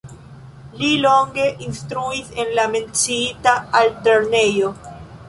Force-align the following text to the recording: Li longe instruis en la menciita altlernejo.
Li 0.77 0.87
longe 1.01 1.45
instruis 1.65 2.31
en 2.45 2.49
la 2.61 2.65
menciita 2.77 3.55
altlernejo. 3.81 4.73